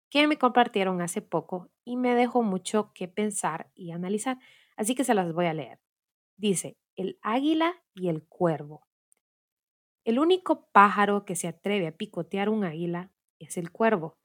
que 0.08 0.26
me 0.26 0.38
compartieron 0.38 1.00
hace 1.02 1.22
poco 1.22 1.70
y 1.84 1.96
me 1.96 2.16
dejó 2.16 2.42
mucho 2.42 2.92
que 2.92 3.06
pensar 3.06 3.70
y 3.76 3.92
analizar, 3.92 4.38
así 4.76 4.96
que 4.96 5.04
se 5.04 5.14
las 5.14 5.32
voy 5.32 5.46
a 5.46 5.54
leer. 5.54 5.78
Dice, 6.36 6.76
el 6.96 7.20
águila 7.22 7.80
y 7.94 8.08
el 8.08 8.24
cuervo. 8.24 8.88
El 10.04 10.18
único 10.18 10.66
pájaro 10.72 11.24
que 11.24 11.36
se 11.36 11.46
atreve 11.46 11.86
a 11.86 11.96
picotear 11.96 12.48
un 12.48 12.64
águila 12.64 13.12
es 13.38 13.56
el 13.56 13.70
cuervo. 13.70 14.18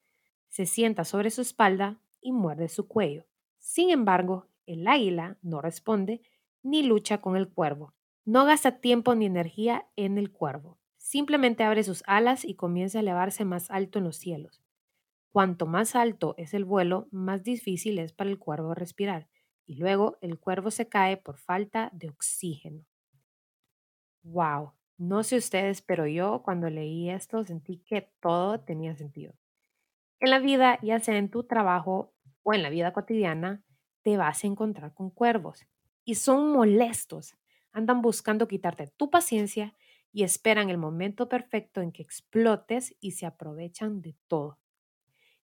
Se 0.47 0.66
sienta 0.66 1.03
sobre 1.03 1.30
su 1.30 1.41
espalda 1.41 2.02
y 2.19 2.31
muerde 2.31 2.67
su 2.67 2.88
cuello. 2.88 3.28
Sin 3.59 3.91
embargo, 3.91 4.47
el 4.66 4.88
águila 4.88 5.38
no 5.44 5.61
responde 5.61 6.22
ni 6.63 6.81
lucha 6.81 7.22
con 7.22 7.36
el 7.36 7.50
cuervo. 7.50 7.94
No 8.23 8.45
gasta 8.45 8.80
tiempo 8.80 9.13
ni 9.13 9.28
energía 9.28 9.88
en 9.95 10.18
el 10.18 10.31
cuervo. 10.31 10.79
Simplemente 11.15 11.63
abre 11.63 11.81
sus 11.85 12.03
alas 12.07 12.43
y 12.43 12.55
comienza 12.55 12.97
a 12.97 13.01
elevarse 13.01 13.45
más 13.45 13.71
alto 13.71 13.99
en 13.99 14.03
los 14.03 14.17
cielos. 14.17 14.61
Cuanto 15.31 15.65
más 15.65 15.95
alto 15.95 16.35
es 16.37 16.53
el 16.53 16.65
vuelo, 16.65 17.07
más 17.09 17.41
difícil 17.41 17.99
es 17.99 18.11
para 18.11 18.29
el 18.29 18.37
cuervo 18.37 18.73
respirar, 18.73 19.29
y 19.65 19.75
luego 19.75 20.17
el 20.19 20.37
cuervo 20.37 20.71
se 20.71 20.89
cae 20.89 21.15
por 21.15 21.37
falta 21.37 21.89
de 21.93 22.09
oxígeno. 22.09 22.83
¡Wow! 24.23 24.73
No 24.97 25.23
sé 25.23 25.37
ustedes, 25.37 25.81
pero 25.81 26.05
yo 26.05 26.41
cuando 26.43 26.69
leí 26.69 27.09
esto 27.09 27.45
sentí 27.45 27.77
que 27.77 28.11
todo 28.19 28.59
tenía 28.59 28.93
sentido. 28.97 29.35
En 30.19 30.31
la 30.31 30.39
vida, 30.39 30.79
ya 30.81 30.99
sea 30.99 31.15
en 31.17 31.29
tu 31.29 31.45
trabajo 31.45 32.13
o 32.43 32.53
en 32.53 32.61
la 32.61 32.69
vida 32.69 32.91
cotidiana, 32.91 33.63
te 34.01 34.17
vas 34.17 34.43
a 34.43 34.47
encontrar 34.47 34.93
con 34.93 35.11
cuervos 35.11 35.65
y 36.03 36.15
son 36.15 36.51
molestos. 36.51 37.37
Andan 37.71 38.01
buscando 38.01 38.49
quitarte 38.49 38.87
tu 38.97 39.09
paciencia 39.09 39.75
y 40.15 40.23
esperan 40.23 40.69
el 40.69 40.77
momento 40.77 41.27
perfecto 41.27 41.81
en 41.81 41.91
que 41.91 42.01
explotes 42.01 42.95
y 43.01 43.11
se 43.11 43.25
aprovechan 43.25 44.01
de 44.01 44.15
todo. 44.29 44.59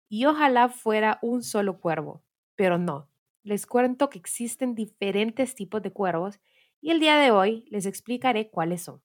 Y 0.07 0.25
ojalá 0.25 0.69
fuera 0.69 1.17
un 1.23 1.41
solo 1.41 1.79
cuervo, 1.79 2.23
pero 2.53 2.77
no. 2.77 3.09
Les 3.41 3.65
cuento 3.65 4.11
que 4.11 4.19
existen 4.19 4.75
diferentes 4.75 5.55
tipos 5.55 5.81
de 5.81 5.91
cuervos 5.91 6.39
y 6.81 6.91
el 6.91 6.99
día 6.99 7.17
de 7.17 7.31
hoy 7.31 7.65
les 7.71 7.87
explicaré 7.87 8.51
cuáles 8.51 8.83
son. 8.83 9.01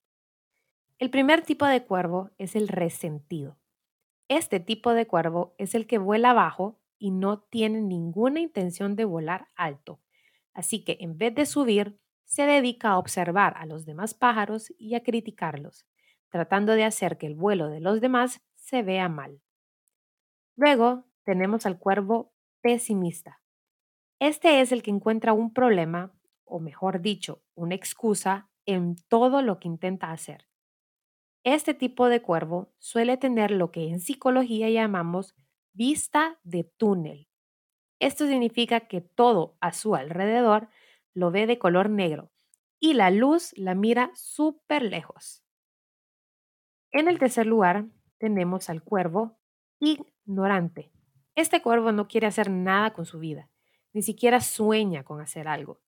El 0.99 1.09
primer 1.09 1.41
tipo 1.41 1.65
de 1.65 1.83
cuervo 1.83 2.31
es 2.37 2.57
el 2.57 2.69
resentido. 2.69 3.57
Este 4.29 4.61
tipo 4.61 4.93
de 4.93 5.07
cuervo 5.07 5.55
es 5.57 5.75
el 5.75 5.87
que 5.87 5.97
vuela 5.97 6.35
bajo 6.35 6.79
y 6.99 7.11
no 7.11 7.41
tiene 7.41 7.81
ninguna 7.81 8.39
intención 8.39 8.97
de 8.97 9.07
volar 9.07 9.49
alto. 9.55 9.99
Así 10.53 10.85
que 10.85 10.99
en 11.01 11.17
vez 11.17 11.35
de 11.35 11.47
subir, 11.47 11.99
se 12.25 12.47
dedica 12.47 12.91
a 12.91 12.99
observar 12.99 13.55
a 13.57 13.67
los 13.67 13.85
demás 13.85 14.15
pájaros 14.15 14.73
y 14.79 14.95
a 14.95 15.03
criticarlos, 15.03 15.87
tratando 16.29 16.73
de 16.73 16.85
hacer 16.85 17.19
que 17.19 17.27
el 17.27 17.35
vuelo 17.35 17.69
de 17.69 17.81
los 17.81 18.01
demás 18.01 18.43
se 18.55 18.83
vea 18.83 19.09
mal. 19.09 19.41
Luego 20.57 21.05
tenemos 21.25 21.67
al 21.67 21.79
cuervo 21.79 22.33
pesimista. 22.61 23.41
Este 24.21 24.61
es 24.61 24.73
el 24.73 24.83
que 24.83 24.91
encuentra 24.91 25.33
un 25.33 25.53
problema, 25.53 26.13
o 26.45 26.61
mejor 26.61 27.01
dicho, 27.01 27.43
una 27.55 27.75
excusa 27.75 28.51
en 28.67 28.97
todo 29.09 29.43
lo 29.43 29.59
que 29.59 29.69
intenta 29.69 30.11
hacer. 30.11 30.47
Este 31.45 31.75
tipo 31.75 32.09
de 32.09 32.23
cuervo 32.23 32.73
suele 32.79 33.19
tener 33.19 33.51
lo 33.51 33.71
que 33.71 33.89
en 33.89 34.01
psicología 34.01 34.71
llamamos 34.71 35.35
vista 35.75 36.39
de 36.43 36.65
túnel. 36.65 37.29
Esto 38.01 38.27
significa 38.27 38.81
que 38.81 39.01
todo 39.01 39.57
a 39.61 39.73
su 39.73 39.95
alrededor 39.95 40.69
lo 41.15 41.31
ve 41.31 41.47
de 41.47 41.59
color 41.59 41.89
negro 41.89 42.31
y 42.79 42.95
la 42.95 43.11
luz 43.11 43.53
la 43.57 43.75
mira 43.75 44.11
súper 44.15 44.83
lejos. 44.83 45.43
En 46.91 47.09
el 47.09 47.19
tercer 47.19 47.47
lugar 47.47 47.87
tenemos 48.19 48.69
al 48.69 48.83
cuervo 48.83 49.39
ignorante. 49.81 50.93
Este 51.35 51.63
cuervo 51.63 51.93
no 51.93 52.07
quiere 52.07 52.27
hacer 52.27 52.51
nada 52.51 52.93
con 52.93 53.07
su 53.07 53.19
vida, 53.19 53.51
ni 53.93 54.03
siquiera 54.03 54.41
sueña 54.41 55.03
con 55.03 55.21
hacer 55.21 55.49
algo. 55.49 55.81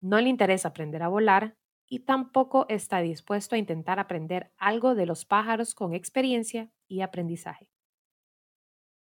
No 0.00 0.20
le 0.20 0.28
interesa 0.28 0.68
aprender 0.68 1.02
a 1.02 1.08
volar 1.08 1.56
y 1.86 2.00
tampoco 2.00 2.66
está 2.68 3.00
dispuesto 3.00 3.54
a 3.54 3.58
intentar 3.58 3.98
aprender 3.98 4.52
algo 4.58 4.94
de 4.94 5.06
los 5.06 5.24
pájaros 5.24 5.74
con 5.74 5.94
experiencia 5.94 6.70
y 6.86 7.00
aprendizaje. 7.00 7.70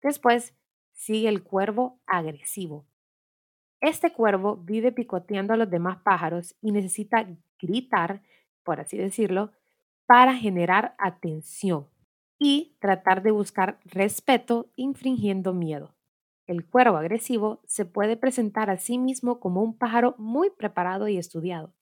Después 0.01 0.55
sigue 0.93 1.27
el 1.29 1.43
cuervo 1.43 1.99
agresivo. 2.05 2.87
Este 3.81 4.11
cuervo 4.11 4.57
vive 4.57 4.91
picoteando 4.91 5.53
a 5.53 5.57
los 5.57 5.69
demás 5.69 5.99
pájaros 6.03 6.55
y 6.61 6.71
necesita 6.71 7.27
gritar, 7.59 8.23
por 8.63 8.79
así 8.79 8.97
decirlo, 8.97 9.51
para 10.05 10.35
generar 10.35 10.95
atención 10.97 11.87
y 12.39 12.75
tratar 12.79 13.21
de 13.23 13.31
buscar 13.31 13.79
respeto 13.85 14.71
infringiendo 14.75 15.53
miedo. 15.53 15.95
El 16.47 16.65
cuervo 16.65 16.97
agresivo 16.97 17.61
se 17.65 17.85
puede 17.85 18.15
presentar 18.15 18.69
a 18.69 18.77
sí 18.77 18.97
mismo 18.97 19.39
como 19.39 19.61
un 19.61 19.77
pájaro 19.77 20.15
muy 20.17 20.49
preparado 20.49 21.07
y 21.07 21.17
estudiado. 21.17 21.73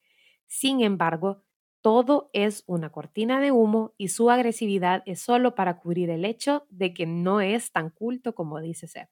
Sin 0.47 0.81
embargo, 0.81 1.43
todo 1.81 2.29
es 2.33 2.63
una 2.65 2.91
cortina 2.91 3.39
de 3.39 3.51
humo 3.51 3.93
y 3.97 4.07
su 4.09 4.31
agresividad 4.31 5.03
es 5.05 5.21
solo 5.21 5.53
para 5.55 5.79
cubrir 5.79 6.09
el 6.09 6.25
hecho 6.25 6.65
de 6.69 6.93
que 6.93 7.05
no 7.05 7.41
es 7.41 7.71
tan 7.71 7.91
culto 7.91 8.33
como 8.33 8.59
dice 8.59 8.87
ser. 8.87 9.09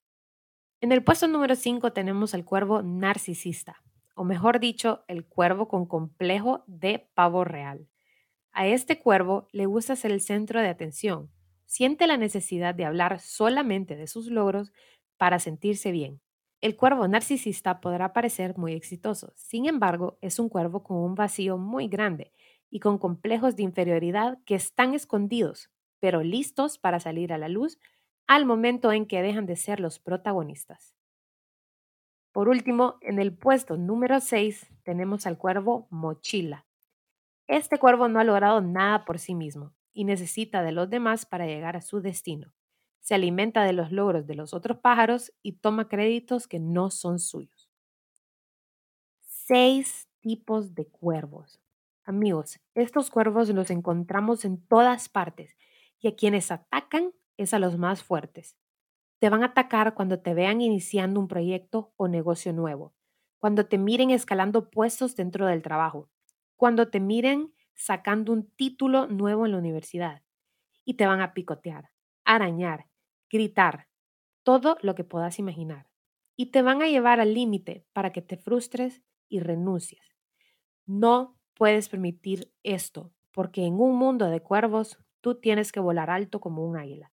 En 0.83 0.91
el 0.91 1.01
puesto 1.01 1.29
número 1.29 1.55
5 1.55 1.93
tenemos 1.93 2.33
al 2.33 2.43
cuervo 2.43 2.81
narcisista, 2.81 3.81
o 4.15 4.25
mejor 4.25 4.59
dicho, 4.59 5.05
el 5.07 5.25
cuervo 5.25 5.69
con 5.69 5.85
complejo 5.85 6.65
de 6.67 7.07
pavo 7.13 7.45
real. 7.45 7.87
A 8.51 8.67
este 8.67 8.99
cuervo 8.99 9.47
le 9.53 9.65
gusta 9.65 9.95
ser 9.95 10.11
el 10.11 10.19
centro 10.19 10.59
de 10.59 10.67
atención, 10.67 11.31
siente 11.65 12.05
la 12.05 12.17
necesidad 12.17 12.75
de 12.75 12.83
hablar 12.83 13.21
solamente 13.21 13.95
de 13.95 14.07
sus 14.07 14.27
logros 14.27 14.73
para 15.15 15.39
sentirse 15.39 15.93
bien. 15.93 16.19
El 16.59 16.75
cuervo 16.75 17.07
narcisista 17.07 17.79
podrá 17.79 18.11
parecer 18.11 18.57
muy 18.57 18.73
exitoso, 18.73 19.31
sin 19.37 19.67
embargo, 19.67 20.17
es 20.19 20.37
un 20.37 20.49
cuervo 20.49 20.83
con 20.83 20.97
un 20.97 21.15
vacío 21.15 21.57
muy 21.57 21.87
grande 21.87 22.33
y 22.69 22.81
con 22.81 22.97
complejos 22.97 23.55
de 23.55 23.63
inferioridad 23.63 24.37
que 24.45 24.55
están 24.55 24.93
escondidos, 24.93 25.71
pero 26.01 26.23
listos 26.23 26.77
para 26.77 26.99
salir 26.99 27.31
a 27.31 27.37
la 27.37 27.47
luz 27.47 27.79
al 28.27 28.45
momento 28.45 28.91
en 28.91 29.05
que 29.05 29.21
dejan 29.21 29.45
de 29.45 29.55
ser 29.55 29.79
los 29.79 29.99
protagonistas. 29.99 30.95
Por 32.31 32.49
último, 32.49 32.97
en 33.01 33.19
el 33.19 33.35
puesto 33.37 33.77
número 33.77 34.19
6 34.19 34.67
tenemos 34.83 35.27
al 35.27 35.37
cuervo 35.37 35.87
mochila. 35.91 36.65
Este 37.47 37.77
cuervo 37.77 38.07
no 38.07 38.19
ha 38.19 38.23
logrado 38.23 38.61
nada 38.61 39.05
por 39.05 39.19
sí 39.19 39.35
mismo 39.35 39.73
y 39.93 40.05
necesita 40.05 40.63
de 40.63 40.71
los 40.71 40.89
demás 40.89 41.25
para 41.25 41.45
llegar 41.45 41.75
a 41.75 41.81
su 41.81 42.01
destino. 42.01 42.53
se 43.01 43.15
alimenta 43.15 43.63
de 43.63 43.73
los 43.73 43.91
logros 43.91 44.25
de 44.27 44.35
los 44.35 44.53
otros 44.53 44.77
pájaros 44.77 45.33
y 45.41 45.57
toma 45.57 45.89
créditos 45.89 46.47
que 46.47 46.59
no 46.59 46.89
son 46.89 47.19
suyos. 47.19 47.69
Seis 49.19 50.07
tipos 50.21 50.73
de 50.73 50.87
cuervos. 50.87 51.59
Amigos, 52.05 52.61
estos 52.75 53.09
cuervos 53.09 53.49
los 53.49 53.69
encontramos 53.71 54.45
en 54.45 54.65
todas 54.65 55.09
partes 55.09 55.57
y 55.99 56.07
a 56.07 56.15
quienes 56.15 56.49
atacan 56.49 57.11
es 57.37 57.53
a 57.53 57.59
los 57.59 57.77
más 57.77 58.03
fuertes. 58.03 58.57
Te 59.19 59.29
van 59.29 59.43
a 59.43 59.47
atacar 59.47 59.93
cuando 59.93 60.19
te 60.19 60.33
vean 60.33 60.61
iniciando 60.61 61.19
un 61.19 61.27
proyecto 61.27 61.93
o 61.95 62.07
negocio 62.07 62.53
nuevo, 62.53 62.93
cuando 63.39 63.65
te 63.65 63.77
miren 63.77 64.09
escalando 64.09 64.69
puestos 64.69 65.15
dentro 65.15 65.45
del 65.45 65.61
trabajo, 65.61 66.09
cuando 66.55 66.89
te 66.89 66.99
miren 66.99 67.53
sacando 67.73 68.31
un 68.33 68.49
título 68.51 69.07
nuevo 69.07 69.45
en 69.45 69.53
la 69.53 69.57
universidad 69.57 70.21
y 70.85 70.95
te 70.95 71.07
van 71.07 71.21
a 71.21 71.33
picotear, 71.33 71.91
arañar, 72.25 72.87
gritar, 73.29 73.87
todo 74.43 74.77
lo 74.81 74.95
que 74.95 75.03
puedas 75.03 75.39
imaginar. 75.39 75.87
Y 76.35 76.47
te 76.47 76.61
van 76.61 76.81
a 76.81 76.87
llevar 76.87 77.19
al 77.19 77.33
límite 77.33 77.85
para 77.93 78.11
que 78.11 78.21
te 78.21 78.37
frustres 78.37 79.01
y 79.29 79.39
renuncies. 79.39 80.15
No 80.85 81.37
puedes 81.53 81.89
permitir 81.89 82.51
esto, 82.63 83.11
porque 83.31 83.65
en 83.65 83.79
un 83.79 83.95
mundo 83.95 84.27
de 84.27 84.41
cuervos 84.41 84.99
tú 85.21 85.35
tienes 85.35 85.71
que 85.71 85.79
volar 85.79 86.09
alto 86.09 86.41
como 86.41 86.65
un 86.65 86.75
águila. 86.77 87.12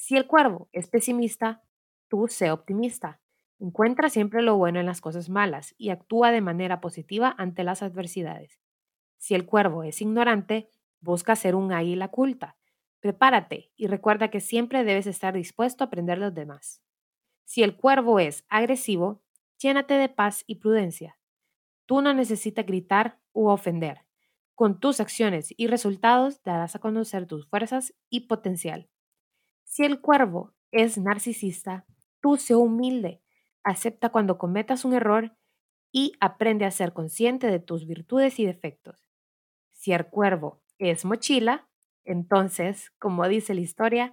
Si 0.00 0.16
el 0.16 0.28
cuervo 0.28 0.68
es 0.70 0.88
pesimista, 0.88 1.60
tú 2.06 2.28
sé 2.28 2.52
optimista. 2.52 3.20
Encuentra 3.58 4.08
siempre 4.08 4.42
lo 4.42 4.56
bueno 4.56 4.78
en 4.78 4.86
las 4.86 5.00
cosas 5.00 5.28
malas 5.28 5.74
y 5.76 5.90
actúa 5.90 6.30
de 6.30 6.40
manera 6.40 6.80
positiva 6.80 7.34
ante 7.36 7.64
las 7.64 7.82
adversidades. 7.82 8.60
Si 9.16 9.34
el 9.34 9.44
cuervo 9.44 9.82
es 9.82 10.00
ignorante, 10.00 10.70
busca 11.00 11.34
ser 11.34 11.56
un 11.56 11.72
águila 11.72 12.08
culta. 12.08 12.56
Prepárate 13.00 13.72
y 13.76 13.88
recuerda 13.88 14.30
que 14.30 14.38
siempre 14.38 14.84
debes 14.84 15.08
estar 15.08 15.34
dispuesto 15.34 15.82
a 15.82 15.88
aprender 15.88 16.18
los 16.18 16.32
demás. 16.32 16.80
Si 17.44 17.64
el 17.64 17.76
cuervo 17.76 18.20
es 18.20 18.44
agresivo, 18.48 19.24
llénate 19.58 19.94
de 19.94 20.08
paz 20.08 20.44
y 20.46 20.56
prudencia. 20.56 21.18
Tú 21.86 22.02
no 22.02 22.14
necesitas 22.14 22.64
gritar 22.64 23.18
u 23.32 23.48
ofender. 23.48 24.06
Con 24.54 24.78
tus 24.78 25.00
acciones 25.00 25.52
y 25.56 25.66
resultados 25.66 26.40
darás 26.44 26.76
a 26.76 26.78
conocer 26.78 27.26
tus 27.26 27.48
fuerzas 27.48 27.94
y 28.08 28.28
potencial. 28.28 28.88
Si 29.68 29.84
el 29.84 30.00
cuervo 30.00 30.54
es 30.72 30.98
narcisista, 30.98 31.84
tú 32.20 32.36
sé 32.36 32.56
humilde, 32.56 33.22
acepta 33.62 34.08
cuando 34.10 34.38
cometas 34.38 34.84
un 34.84 34.94
error 34.94 35.36
y 35.92 36.12
aprende 36.20 36.64
a 36.64 36.70
ser 36.70 36.92
consciente 36.92 37.48
de 37.48 37.60
tus 37.60 37.86
virtudes 37.86 38.38
y 38.38 38.46
defectos. 38.46 39.08
Si 39.72 39.92
el 39.92 40.06
cuervo 40.06 40.62
es 40.78 41.04
mochila, 41.04 41.68
entonces, 42.04 42.92
como 42.98 43.28
dice 43.28 43.54
la 43.54 43.60
historia, 43.60 44.12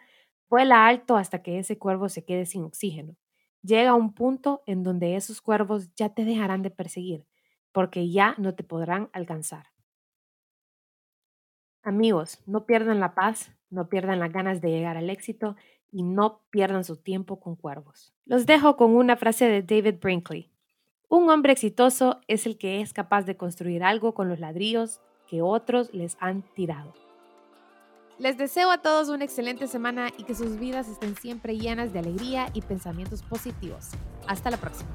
vuela 0.50 0.88
alto 0.88 1.18
hasta 1.18 1.44
que 1.44 1.60
ese 1.60 1.78
cuervo 1.80 2.10
se 2.10 2.26
quede 2.26 2.46
sin 2.46 2.64
oxígeno. 2.66 3.16
Llega 3.64 3.92
a 3.92 3.96
un 3.96 4.14
punto 4.14 4.64
en 4.68 4.84
donde 4.84 5.16
esos 5.16 5.42
cuervos 5.42 5.94
ya 5.96 6.10
te 6.14 6.26
dejarán 6.26 6.64
de 6.64 6.72
perseguir, 6.72 7.26
porque 7.72 8.10
ya 8.12 8.36
no 8.38 8.56
te 8.56 8.64
podrán 8.64 9.10
alcanzar. 9.14 9.68
Amigos, 11.86 12.40
no 12.48 12.66
pierdan 12.66 13.00
la 13.00 13.14
paz, 13.14 13.52
no 13.70 13.90
pierdan 13.90 14.20
las 14.20 14.34
ganas 14.34 14.60
de 14.60 14.72
llegar 14.72 14.98
al 14.98 15.12
éxito 15.12 15.56
y 15.92 16.02
no 16.02 16.42
pierdan 16.50 16.84
su 16.84 16.98
tiempo 16.98 17.40
con 17.40 17.56
cuervos. 17.56 18.12
Los 18.26 18.48
dejo 18.48 18.76
con 18.76 18.96
una 18.96 19.16
frase 19.18 19.46
de 19.48 19.62
David 19.62 20.00
Brinkley. 20.02 20.50
Un 21.10 21.30
hombre 21.30 21.54
exitoso 21.54 22.22
es 22.28 22.48
el 22.48 22.58
que 22.58 22.82
es 22.82 22.92
capaz 22.92 23.28
de 23.28 23.38
construir 23.38 23.84
algo 23.84 24.16
con 24.16 24.30
los 24.30 24.40
ladrillos 24.40 25.00
que 25.30 25.44
otros 25.44 25.94
les 25.94 26.18
han 26.20 26.42
tirado. 26.56 26.92
Les 28.18 28.36
deseo 28.36 28.72
a 28.72 28.80
todos 28.80 29.10
una 29.10 29.24
excelente 29.24 29.68
semana 29.68 30.08
y 30.18 30.24
que 30.24 30.34
sus 30.34 30.58
vidas 30.58 30.90
estén 30.90 31.16
siempre 31.16 31.56
llenas 31.56 31.94
de 31.94 32.00
alegría 32.00 32.48
y 32.54 32.62
pensamientos 32.62 33.22
positivos. 33.22 33.92
Hasta 34.28 34.50
la 34.50 34.58
próxima. 34.58 34.90